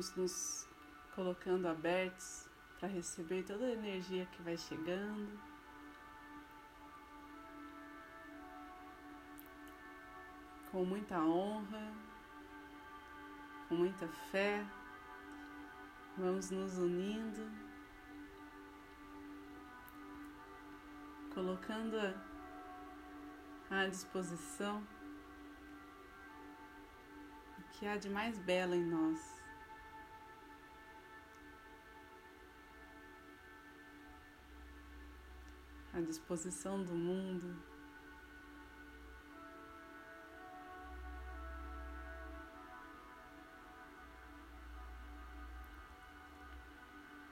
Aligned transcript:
Vamos 0.00 0.16
nos 0.16 0.68
colocando 1.14 1.68
abertos 1.68 2.48
para 2.78 2.88
receber 2.88 3.42
toda 3.42 3.66
a 3.66 3.72
energia 3.72 4.24
que 4.32 4.40
vai 4.40 4.56
chegando. 4.56 5.38
Com 10.72 10.86
muita 10.86 11.18
honra, 11.18 11.92
com 13.68 13.74
muita 13.74 14.08
fé, 14.30 14.64
vamos 16.16 16.50
nos 16.50 16.78
unindo, 16.78 17.50
colocando 21.34 21.98
à 23.68 23.86
disposição 23.86 24.82
o 27.58 27.62
que 27.72 27.86
há 27.86 27.98
de 27.98 28.08
mais 28.08 28.38
belo 28.38 28.74
em 28.74 28.86
nós. 28.86 29.39
À 35.92 36.00
disposição 36.00 36.82
do 36.82 36.94
mundo. 36.94 37.56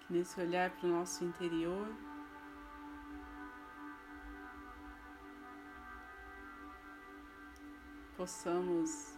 Que 0.01 0.13
nesse 0.13 0.41
olhar 0.41 0.71
para 0.71 0.87
o 0.87 0.93
nosso 0.93 1.25
interior, 1.25 1.87
possamos 8.17 9.17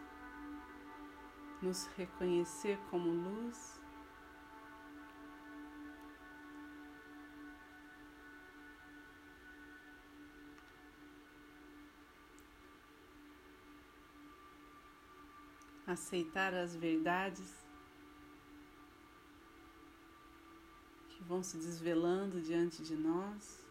nos 1.62 1.86
reconhecer 1.96 2.78
como 2.90 3.08
luz. 3.08 3.79
Aceitar 15.90 16.54
as 16.54 16.74
verdades 16.74 17.52
que 21.08 21.22
vão 21.24 21.42
se 21.42 21.56
desvelando 21.56 22.40
diante 22.40 22.82
de 22.82 22.96
nós. 22.96 23.64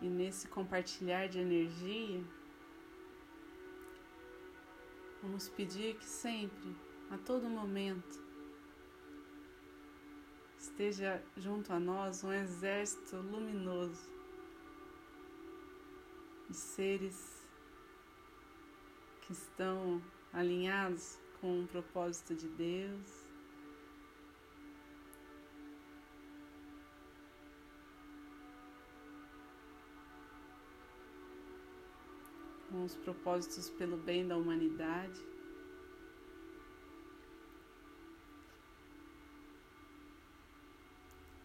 E 0.00 0.08
nesse 0.08 0.46
compartilhar 0.48 1.28
de 1.28 1.40
energia, 1.40 2.22
vamos 5.20 5.48
pedir 5.48 5.96
que 5.96 6.04
sempre, 6.04 6.74
a 7.10 7.18
todo 7.18 7.48
momento, 7.48 8.27
esteja 10.78 11.20
junto 11.36 11.72
a 11.72 11.80
nós 11.80 12.22
um 12.22 12.32
exército 12.32 13.16
luminoso 13.16 14.08
de 16.48 16.56
seres 16.56 17.42
que 19.22 19.32
estão 19.32 20.00
alinhados 20.32 21.18
com 21.40 21.64
o 21.64 21.66
propósito 21.66 22.32
de 22.32 22.46
Deus. 22.46 23.26
Com 32.70 32.84
os 32.84 32.94
propósitos 32.94 33.68
pelo 33.70 33.96
bem 33.96 34.28
da 34.28 34.36
humanidade. 34.36 35.37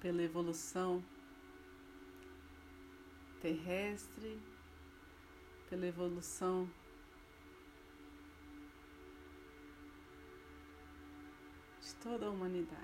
Pela 0.04 0.22
evolução 0.22 1.02
terrestre, 3.42 4.38
pela 5.70 5.88
evolução 5.88 6.70
de 11.82 11.96
toda 11.96 12.26
a 12.26 12.30
humanidade. 12.30 12.82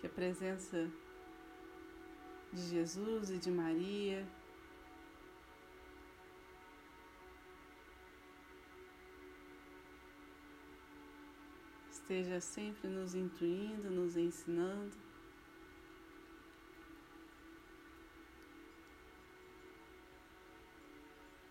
Que 0.00 0.06
a 0.06 0.10
presença 0.10 0.88
de 2.52 2.62
Jesus 2.68 3.30
e 3.30 3.38
de 3.38 3.50
Maria 3.50 4.24
esteja 12.02 12.40
sempre 12.40 12.88
nos 12.88 13.14
intuindo, 13.14 13.88
nos 13.88 14.16
ensinando. 14.16 14.96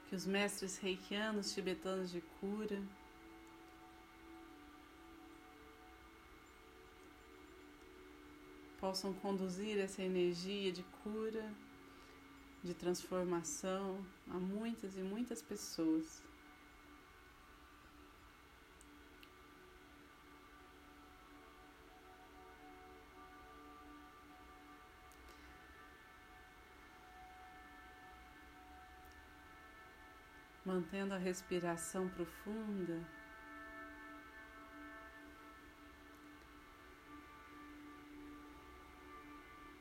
Que 0.07 0.15
os 0.15 0.25
mestres 0.25 0.77
reikianos 0.77 1.53
tibetanos 1.53 2.11
de 2.11 2.19
cura 2.39 2.83
possam 8.77 9.13
conduzir 9.13 9.79
essa 9.79 10.03
energia 10.03 10.71
de 10.73 10.83
cura, 11.01 11.49
de 12.61 12.73
transformação 12.73 14.05
a 14.27 14.37
muitas 14.37 14.97
e 14.97 15.01
muitas 15.01 15.41
pessoas. 15.41 16.21
Mantendo 30.71 31.13
a 31.13 31.17
respiração 31.17 32.07
profunda. 32.07 33.05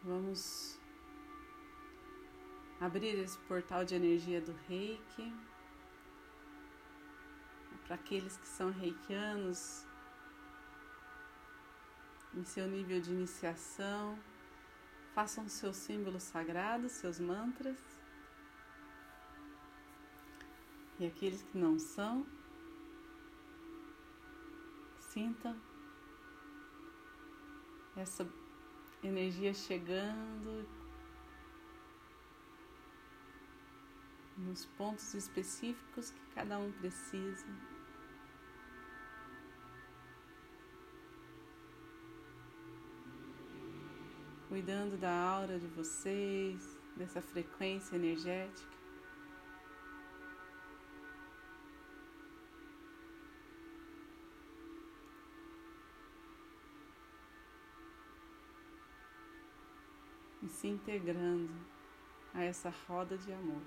Vamos 0.03 0.81
abrir 2.81 3.17
esse 3.21 3.39
portal 3.51 3.85
de 3.85 3.95
energia 3.95 4.41
do 4.41 4.53
reiki. 4.67 5.33
Para 7.87 7.95
aqueles 7.95 8.37
que 8.37 8.47
são 8.49 8.71
reikianos, 8.71 9.85
em 12.35 12.45
seu 12.45 12.67
nível 12.67 13.01
de 13.01 13.13
iniciação, 13.13 14.19
façam 15.15 15.49
seus 15.49 15.77
símbolos 15.77 16.25
sagrados, 16.25 16.93
seus 16.93 17.21
mantras. 17.21 18.00
E 21.01 21.07
aqueles 21.07 21.41
que 21.41 21.57
não 21.57 21.79
são, 21.79 22.27
sintam 24.99 25.59
essa 27.97 28.29
energia 29.03 29.55
chegando 29.55 30.69
nos 34.37 34.67
pontos 34.67 35.15
específicos 35.15 36.11
que 36.11 36.21
cada 36.35 36.59
um 36.59 36.71
precisa. 36.73 37.47
Cuidando 44.51 44.99
da 44.99 45.11
aura 45.11 45.59
de 45.59 45.67
vocês, 45.69 46.77
dessa 46.95 47.23
frequência 47.23 47.97
energética. 47.97 48.80
Se 60.51 60.69
integrando 60.69 61.51
a 62.35 62.43
essa 62.43 62.73
roda 62.89 63.17
de 63.17 63.33
amor. 63.33 63.63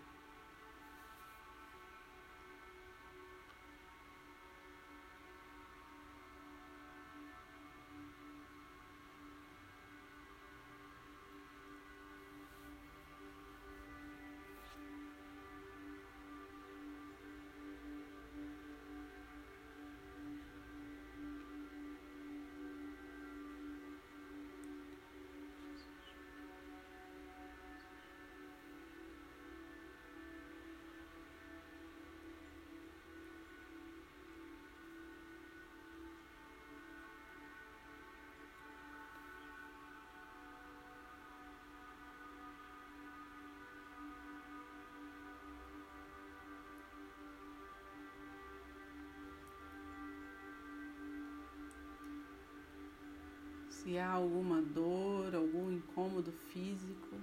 Se 53.83 53.97
há 53.97 54.11
alguma 54.11 54.61
dor, 54.61 55.35
algum 55.35 55.69
incômodo 55.69 56.31
físico, 56.53 57.19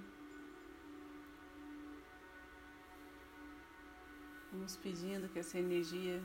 vamos 4.51 4.77
pedindo 4.77 5.27
que 5.29 5.39
essa 5.39 5.57
energia 5.57 6.21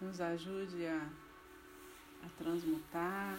nos 0.00 0.18
ajude 0.18 0.86
a, 0.86 1.10
a 2.24 2.28
transmutar, 2.38 3.36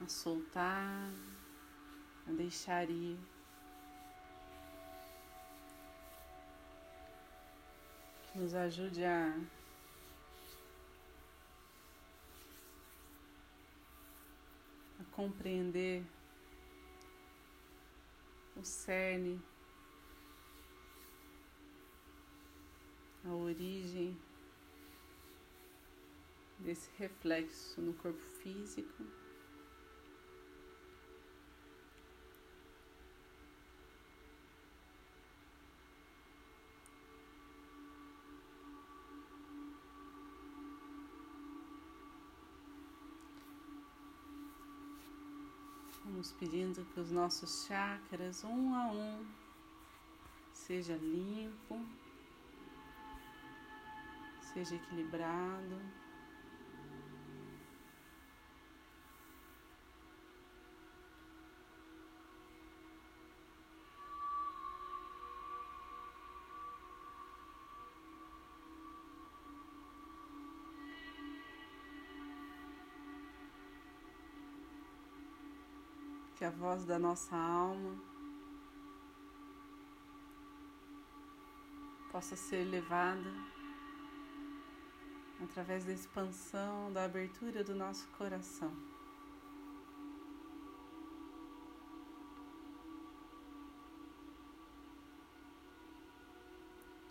a 0.00 0.08
soltar, 0.08 1.10
a 2.28 2.30
deixar 2.30 2.88
ir. 2.88 3.18
Que 8.30 8.38
nos 8.38 8.54
ajude 8.54 9.04
a 9.04 9.36
compreender 15.14 16.04
o 18.56 18.64
cerne, 18.64 19.40
a 23.24 23.32
origem 23.32 24.16
desse 26.58 26.90
reflexo 26.98 27.80
no 27.80 27.94
corpo 27.94 28.22
físico. 28.42 29.23
Pedindo 46.44 46.84
que 46.92 47.00
os 47.00 47.10
nossos 47.10 47.64
chakras, 47.64 48.44
um 48.44 48.74
a 48.74 48.92
um, 48.92 49.24
seja 50.52 50.94
limpo, 50.94 51.80
seja 54.52 54.74
equilibrado. 54.74 55.80
Voz 76.54 76.84
da 76.84 76.98
nossa 76.98 77.36
alma 77.36 77.96
possa 82.10 82.36
ser 82.36 82.64
levada 82.64 83.32
através 85.42 85.84
da 85.84 85.92
expansão, 85.92 86.92
da 86.92 87.04
abertura 87.04 87.64
do 87.64 87.74
nosso 87.74 88.06
coração. 88.16 88.72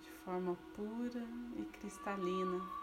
De 0.02 0.10
forma 0.24 0.58
pura 0.74 1.28
e 1.58 1.66
cristalina. 1.66 2.83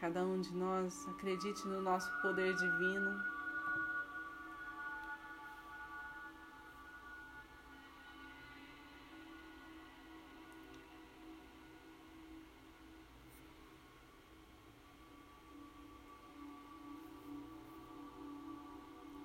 Cada 0.00 0.24
um 0.24 0.40
de 0.40 0.54
nós 0.54 1.06
acredite 1.08 1.66
no 1.66 1.82
nosso 1.82 2.10
poder 2.22 2.54
divino. 2.54 3.20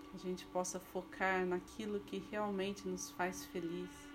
Que 0.09 0.15
a 0.15 0.19
gente 0.19 0.45
possa 0.47 0.79
focar 0.79 1.45
naquilo 1.45 1.99
que 1.99 2.17
realmente 2.17 2.87
nos 2.87 3.11
faz 3.11 3.45
feliz. 3.45 4.12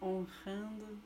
Honrando 0.00 0.98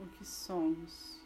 o 0.00 0.06
que 0.06 0.24
somos. 0.24 1.24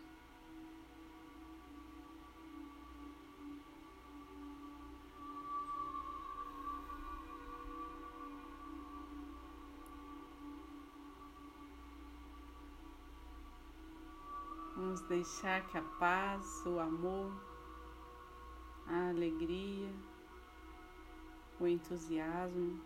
Vamos 14.76 15.00
deixar 15.02 15.66
que 15.68 15.76
a 15.76 15.82
paz, 15.82 16.64
o 16.64 16.78
amor, 16.78 17.32
a 18.87 19.11
alegria, 19.11 19.92
o 21.61 21.69
entusiasmo. 21.69 22.81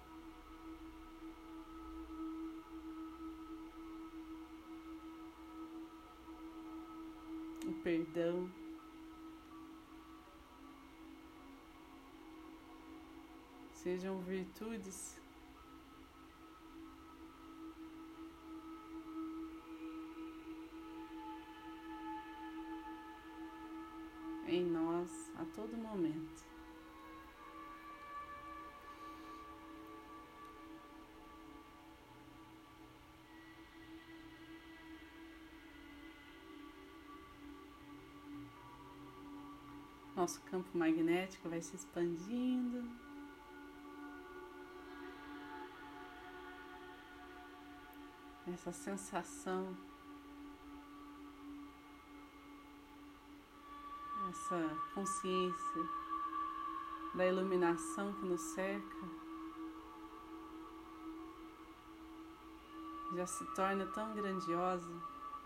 O 7.67 7.73
perdão. 7.83 8.51
Sejam 13.73 14.19
virtudes 14.23 15.24
Nosso 40.25 40.41
campo 40.45 40.79
magnético 40.79 41.51
vai 41.51 41.61
se 41.61 41.77
expandindo. 41.77 42.83
Essa 48.51 48.73
sensação, 48.73 49.77
essa 54.31 54.79
consciência 54.95 55.83
da 57.15 57.27
iluminação 57.27 58.15
que 58.15 58.25
nos 58.25 58.41
cerca 58.41 58.97
já 63.15 63.27
se 63.27 63.45
torna 63.55 63.85
tão 63.89 64.15
grandiosa 64.15 64.91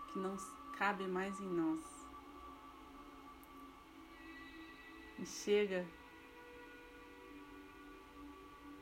que 0.07 0.19
não 0.19 0.37
cabe 0.77 1.05
mais 1.05 1.37
em 1.41 1.49
nós. 1.49 1.98
E 5.19 5.25
chega 5.25 5.85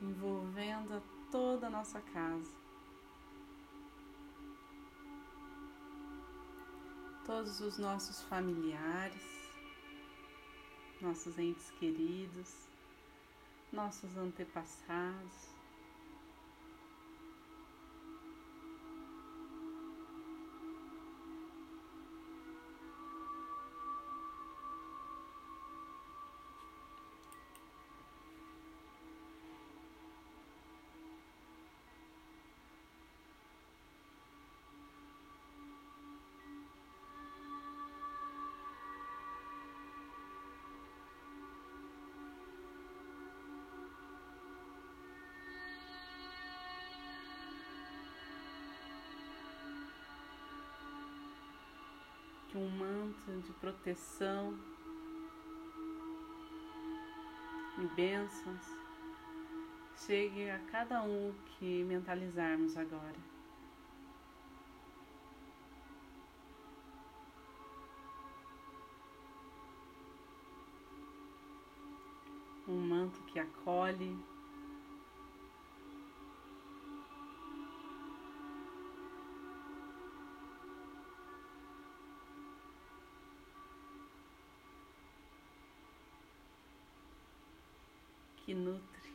envolvendo 0.00 1.02
toda 1.30 1.66
a 1.66 1.70
nossa 1.70 2.00
casa. 2.00 2.56
Todos 7.26 7.60
os 7.60 7.76
nossos 7.78 8.22
familiares, 8.22 9.22
nossos 11.00 11.38
entes 11.38 11.70
queridos, 11.72 12.68
nossos 13.72 14.16
antepassados. 14.16 15.57
Um 52.58 52.68
manto 52.70 53.30
de 53.46 53.52
proteção 53.52 54.58
e 57.78 57.86
bênçãos 57.94 58.66
chegue 59.94 60.50
a 60.50 60.58
cada 60.70 61.02
um 61.02 61.32
que 61.46 61.84
mentalizarmos 61.84 62.76
agora. 62.76 63.28
Um 72.66 72.80
manto 72.80 73.20
que 73.22 73.38
acolhe, 73.38 74.18
que 88.48 88.54
nutre. 88.54 89.12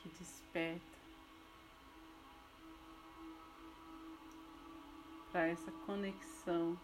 Que 0.00 0.08
desperta 0.20 0.80
para 5.32 5.48
essa 5.48 5.72
conexão 5.84 6.78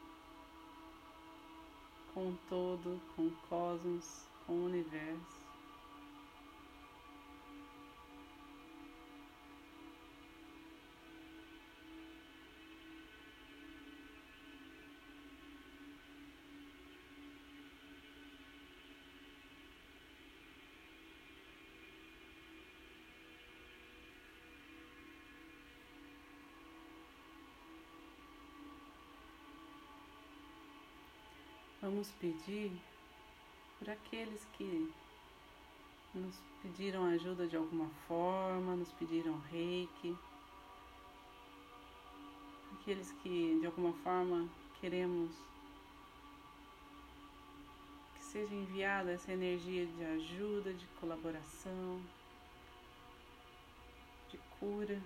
com 2.12 2.34
todo, 2.48 3.00
com 3.14 3.28
o 3.28 3.36
cosmos, 3.48 4.26
com 4.44 4.54
o 4.54 4.64
universo. 4.64 5.45
Vamos 31.86 32.10
pedir 32.20 32.72
por 33.78 33.88
aqueles 33.88 34.44
que 34.54 34.92
nos 36.12 36.34
pediram 36.60 37.04
ajuda 37.04 37.46
de 37.46 37.56
alguma 37.56 37.88
forma, 38.08 38.74
nos 38.74 38.90
pediram 38.94 39.38
reiki, 39.52 40.16
aqueles 42.72 43.12
que 43.22 43.60
de 43.60 43.66
alguma 43.66 43.92
forma 44.02 44.48
queremos 44.80 45.30
que 48.16 48.24
seja 48.24 48.52
enviada 48.52 49.12
essa 49.12 49.30
energia 49.30 49.86
de 49.86 50.04
ajuda, 50.06 50.72
de 50.74 50.86
colaboração, 51.00 52.02
de 54.28 54.38
cura. 54.58 55.00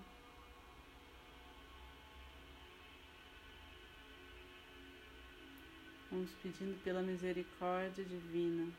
Pedindo 6.43 6.83
pela 6.83 7.03
misericórdia 7.03 8.05
divina. 8.05 8.73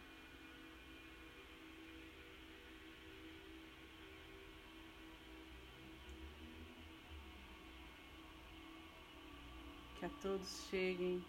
Que 9.99 10.05
a 10.05 10.09
todos 10.21 10.67
cheguem 10.69 11.23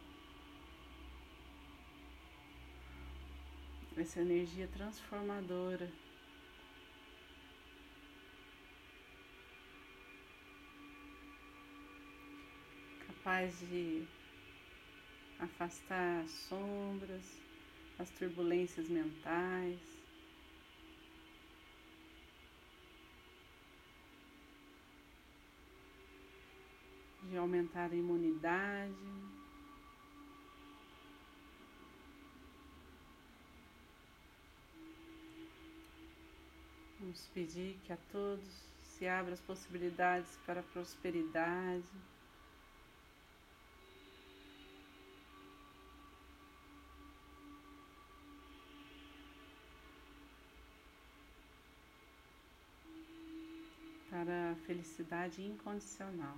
essa 3.96 4.20
energia 4.20 4.68
transformadora. 4.68 5.90
Capaz 13.06 13.58
de 13.60 14.06
afastar 15.42 16.22
as 16.22 16.30
sombras, 16.30 17.24
as 17.98 18.08
turbulências 18.10 18.88
mentais. 18.88 19.80
De 27.28 27.36
aumentar 27.36 27.90
a 27.90 27.94
imunidade. 27.94 28.94
Vamos 37.00 37.26
pedir 37.34 37.78
que 37.84 37.92
a 37.92 37.98
todos 38.10 38.46
se 38.82 39.08
abram 39.08 39.32
as 39.34 39.40
possibilidades 39.40 40.38
para 40.46 40.60
a 40.60 40.62
prosperidade. 40.62 41.82
para 54.12 54.51
a 54.51 54.51
felicidade 54.66 55.42
incondicional. 55.42 56.36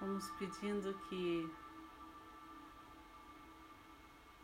Vamos 0.00 0.30
pedindo 0.38 0.94
que 1.08 1.67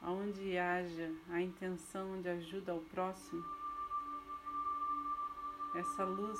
onde 0.06 0.58
haja 0.58 1.14
a 1.30 1.40
intenção 1.40 2.20
de 2.20 2.28
ajuda 2.28 2.72
ao 2.72 2.80
próximo, 2.80 3.44
essa 5.74 6.04
luz 6.04 6.38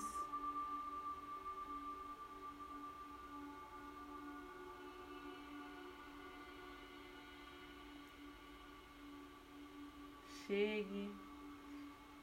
chegue 10.46 11.10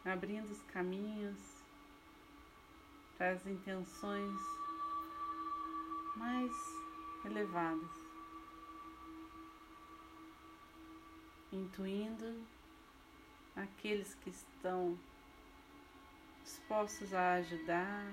abrindo 0.06 0.50
os 0.52 0.62
caminhos 0.64 1.38
para 3.18 3.32
as 3.32 3.46
intenções 3.46 4.40
mais 6.16 6.52
elevadas. 7.26 8.01
Intuindo 11.52 12.46
aqueles 13.56 14.16
que 14.16 14.30
estão 14.30 14.98
dispostos 16.44 17.14
a 17.14 17.34
ajudar. 17.34 18.06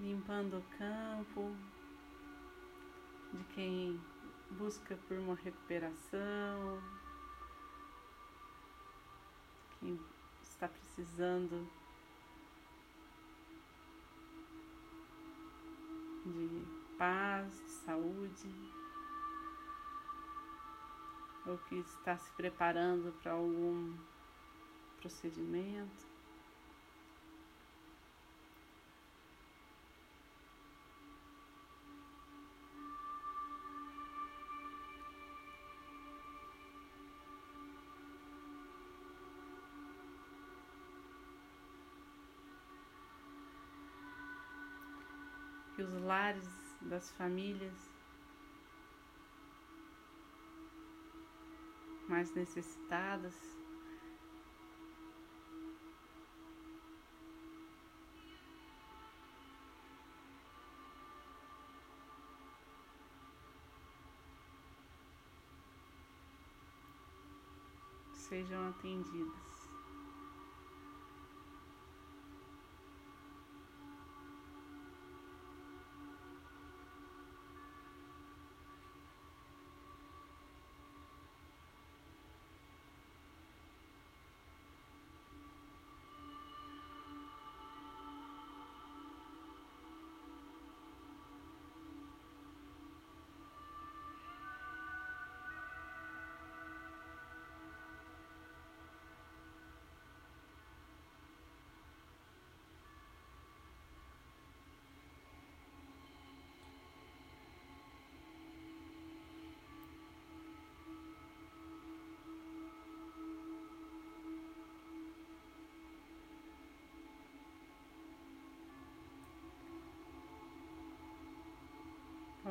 Limpando 0.00 0.58
o 0.58 0.78
campo 0.78 1.54
de 3.32 3.44
quem 3.54 4.00
busca 4.50 4.96
por 5.06 5.16
uma 5.16 5.36
recuperação, 5.36 6.82
quem 9.78 10.00
está 10.42 10.66
precisando 10.66 11.68
de 16.24 16.64
paz, 16.98 17.52
de 17.64 17.70
saúde, 17.70 18.72
ou 21.46 21.58
que 21.58 21.76
está 21.76 22.16
se 22.16 22.30
preparando 22.32 23.12
para 23.22 23.32
algum 23.32 23.96
procedimento. 25.00 26.11
Que 45.82 45.96
os 45.96 46.02
lares 46.02 46.48
das 46.82 47.10
famílias 47.12 47.74
mais 52.08 52.32
necessitadas 52.34 53.34
sejam 68.14 68.68
atendidas. 68.68 69.51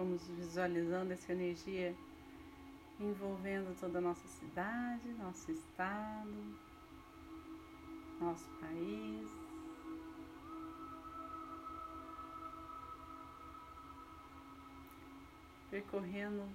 Vamos 0.02 0.28
visualizando 0.30 1.14
essa 1.14 1.32
energia 1.32 1.96
envolvendo 3.00 3.80
toda 3.80 4.00
a 4.00 4.02
nossa 4.02 4.28
cidade, 4.28 5.14
nosso 5.14 5.52
estado, 5.52 6.34
nosso 8.20 8.50
país. 8.60 9.30
Percorrendo 15.70 16.50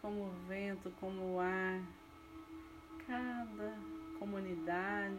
como 0.00 0.26
o 0.26 0.32
vento, 0.48 0.92
como 0.98 1.36
o 1.36 1.38
ar, 1.38 1.80
cada 3.06 3.78
comunidade 4.18 5.16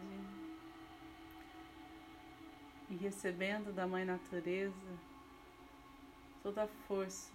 e 2.90 2.96
recebendo 2.96 3.74
da 3.74 3.86
Mãe 3.86 4.04
Natureza 4.04 5.07
toda 6.48 6.62
a 6.62 6.66
força. 6.66 7.30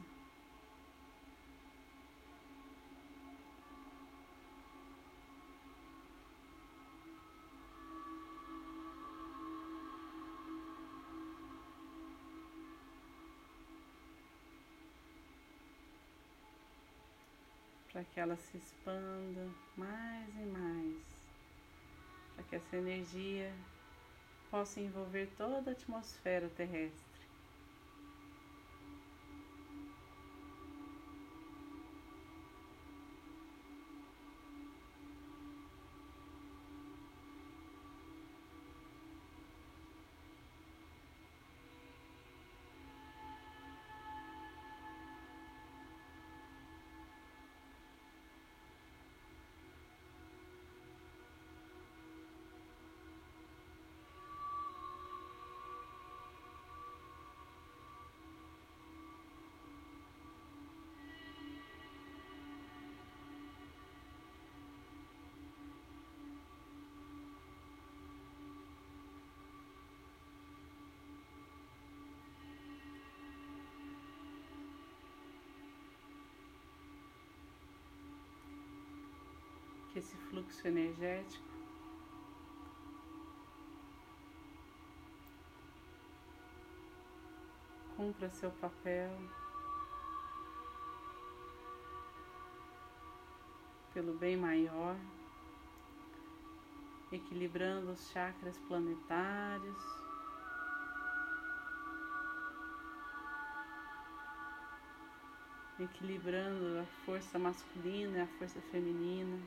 Para 17.92 18.04
que 18.04 18.20
ela 18.20 18.36
se 18.36 18.58
expanda 18.58 19.48
mais 19.78 20.28
e 20.36 20.46
mais, 20.46 21.04
para 22.34 22.44
que 22.46 22.56
essa 22.56 22.78
energia 22.78 23.54
possa 24.50 24.80
envolver 24.80 25.30
toda 25.38 25.70
a 25.70 25.74
atmosfera 25.74 26.50
terrestre. 26.50 27.13
Que 79.94 80.00
esse 80.00 80.18
fluxo 80.18 80.68
energético 80.68 81.46
cumpra 87.96 88.28
seu 88.32 88.50
papel 88.54 89.16
pelo 93.94 94.14
bem 94.16 94.36
maior, 94.36 94.98
equilibrando 97.12 97.92
os 97.92 98.10
chakras 98.10 98.58
planetários. 98.68 99.78
Equilibrando 105.80 106.80
a 106.80 106.86
força 107.06 107.38
masculina 107.38 108.18
e 108.18 108.22
a 108.22 108.28
força 108.40 108.60
feminina. 108.72 109.40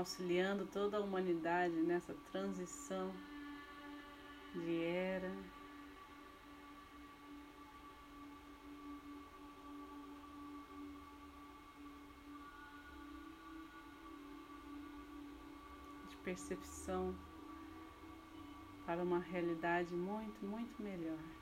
Auxiliando 0.00 0.66
toda 0.66 0.96
a 0.96 1.00
humanidade 1.00 1.74
nessa 1.74 2.14
transição 2.32 3.12
de 4.54 4.82
era. 4.82 5.30
De 16.08 16.16
percepção 16.24 17.14
para 18.86 19.02
uma 19.02 19.18
realidade 19.18 19.94
muito, 19.94 20.44
muito 20.44 20.82
melhor. 20.82 21.39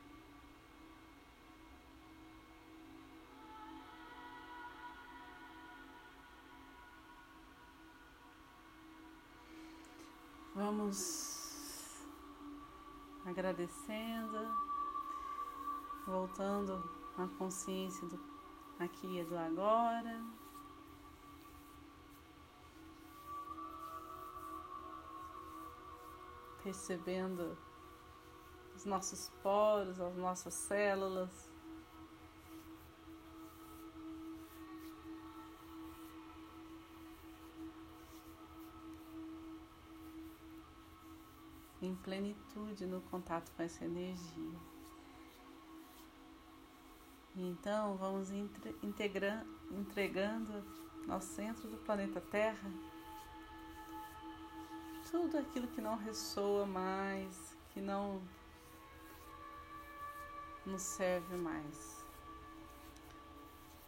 Vamos 10.79 12.07
agradecendo, 13.27 14.39
voltando 16.07 16.89
à 17.17 17.27
consciência 17.37 18.07
do 18.07 18.17
aqui 18.79 19.19
e 19.19 19.25
do 19.25 19.37
agora. 19.37 20.23
Percebendo 26.63 27.59
os 28.77 28.85
nossos 28.85 29.31
poros, 29.43 30.01
as 30.01 30.15
nossas 30.15 30.55
células. 30.55 31.48
Em 41.89 41.97
plenitude 41.97 42.87
no 42.87 43.01
contato 43.03 43.51
com 43.57 43.63
essa 43.63 43.85
energia. 43.85 44.59
Então 47.35 47.97
vamos 47.97 48.31
entregando 48.31 49.53
ao 51.09 51.21
centro 51.21 51.69
do 51.69 51.77
planeta 51.79 52.21
Terra, 52.21 52.71
tudo 55.11 55.39
aquilo 55.39 55.67
que 55.69 55.81
não 55.81 55.97
ressoa 55.97 56.67
mais, 56.67 57.57
que 57.71 57.81
não 57.81 58.21
nos 60.67 60.83
serve 60.83 61.37
mais, 61.37 62.05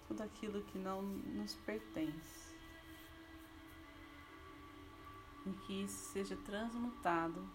tudo 0.09 0.23
aquilo 0.23 0.63
que 0.63 0.79
não 0.79 1.03
nos 1.03 1.55
pertence, 1.57 2.55
e 5.45 5.53
que 5.67 5.83
isso 5.83 6.13
seja 6.13 6.37
transmutado 6.37 7.47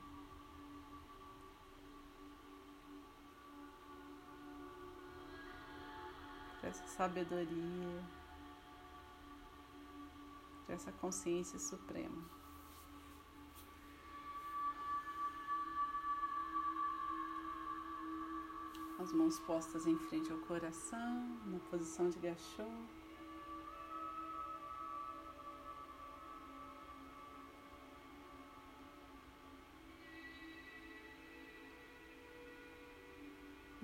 essa 6.65 6.87
sabedoria, 6.87 8.03
essa 10.67 10.91
consciência 10.93 11.59
suprema. 11.59 12.23
As 18.99 19.13
mãos 19.13 19.39
postas 19.41 19.85
em 19.85 19.97
frente 19.97 20.31
ao 20.31 20.39
coração, 20.39 21.39
na 21.45 21.59
posição 21.69 22.09
de 22.09 22.17
gachô. 22.17 22.65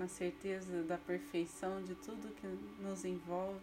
Na 0.01 0.07
certeza 0.07 0.81
da 0.81 0.97
perfeição 0.97 1.83
de 1.83 1.93
tudo 1.93 2.33
que 2.33 2.47
nos 2.81 3.05
envolve. 3.05 3.61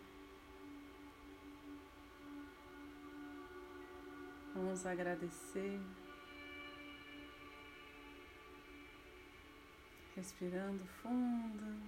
Vamos 4.55 4.87
agradecer, 4.87 5.81
respirando 10.15 10.87
fundo, 11.03 11.83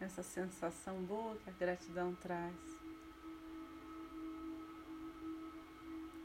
essa 0.00 0.22
sensação 0.22 1.02
boa 1.02 1.36
que 1.36 1.50
a 1.50 1.52
gratidão 1.52 2.14
traz. 2.14 2.56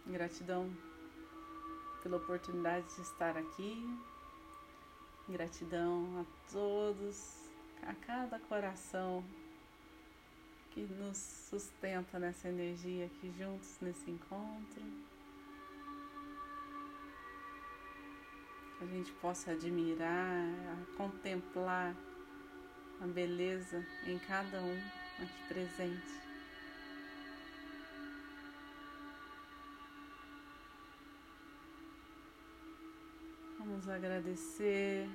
Gratidão 0.08 0.72
pela 2.02 2.16
oportunidade 2.16 2.88
de 2.96 3.02
estar 3.02 3.36
aqui, 3.36 4.00
gratidão 5.28 6.22
a 6.22 6.50
todos 6.50 7.41
a 7.88 7.94
cada 8.06 8.40
coração 8.40 9.24
que 10.72 10.82
nos 10.82 11.18
sustenta 11.18 12.18
nessa 12.18 12.48
energia 12.48 13.06
aqui 13.06 13.34
juntos 13.38 13.78
nesse 13.82 14.10
encontro. 14.10 14.82
Que 18.78 18.84
a 18.84 18.88
gente 18.88 19.12
possa 19.14 19.52
admirar, 19.52 20.48
contemplar 20.98 21.96
a 23.02 23.08
beleza 23.08 23.86
em 24.06 24.18
cada 24.20 24.62
um 24.62 24.78
aqui 25.22 25.48
presente. 25.48 26.22
Vamos 33.60 33.88
agradecer 33.90 35.08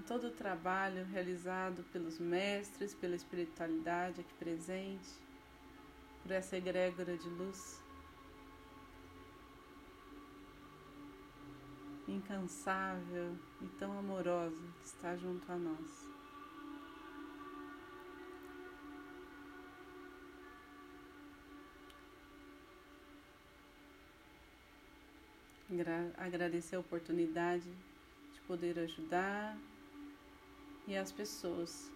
a 0.00 0.02
todo 0.02 0.28
o 0.28 0.30
trabalho 0.30 1.04
realizado 1.04 1.84
pelos 1.92 2.18
mestres, 2.18 2.94
pela 2.94 3.14
espiritualidade 3.14 4.22
aqui 4.22 4.32
presente, 4.38 5.10
por 6.22 6.32
essa 6.32 6.56
egrégora 6.56 7.18
de 7.18 7.28
luz 7.28 7.82
incansável 12.08 13.36
e 13.60 13.66
tão 13.78 13.98
amorosa 13.98 14.62
que 14.80 14.86
está 14.86 15.14
junto 15.16 15.52
a 15.52 15.56
nós. 15.56 16.08
Agradecer 26.16 26.76
a 26.76 26.80
oportunidade 26.80 27.70
de 28.32 28.40
poder 28.46 28.78
ajudar 28.78 29.56
e 30.90 30.96
as 30.96 31.12
pessoas 31.12 31.88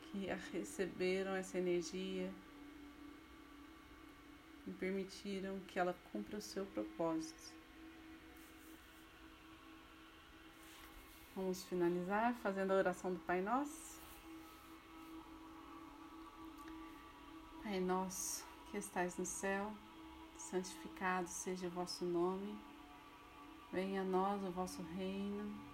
que 0.00 0.26
receberam 0.50 1.34
essa 1.34 1.58
energia 1.58 2.32
e 4.66 4.70
permitiram 4.72 5.60
que 5.68 5.78
ela 5.78 5.94
cumpra 6.10 6.38
o 6.38 6.40
seu 6.40 6.64
propósito. 6.64 7.52
Vamos 11.36 11.64
finalizar 11.64 12.32
fazendo 12.36 12.70
a 12.70 12.76
oração 12.76 13.12
do 13.12 13.20
Pai 13.20 13.42
Nosso. 13.42 14.00
Pai 17.62 17.78
Nosso 17.78 18.42
que 18.70 18.78
estais 18.78 19.18
no 19.18 19.26
céu, 19.26 19.70
santificado 20.38 21.28
seja 21.28 21.66
o 21.66 21.70
vosso 21.70 22.06
nome, 22.06 22.58
venha 23.70 24.00
a 24.00 24.04
nós 24.04 24.42
o 24.42 24.50
vosso 24.50 24.80
reino 24.96 25.73